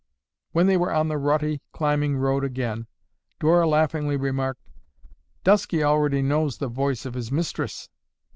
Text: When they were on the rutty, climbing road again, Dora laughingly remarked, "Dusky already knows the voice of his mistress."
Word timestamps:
When 0.51 0.65
they 0.65 0.77
were 0.77 0.91
on 0.91 1.09
the 1.09 1.17
rutty, 1.19 1.61
climbing 1.73 2.17
road 2.17 2.43
again, 2.43 2.87
Dora 3.39 3.67
laughingly 3.67 4.17
remarked, 4.17 4.63
"Dusky 5.43 5.83
already 5.83 6.23
knows 6.23 6.57
the 6.57 6.69
voice 6.69 7.05
of 7.05 7.13
his 7.13 7.31
mistress." 7.31 7.87